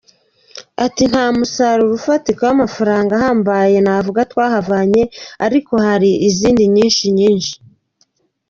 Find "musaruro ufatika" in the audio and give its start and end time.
1.37-2.41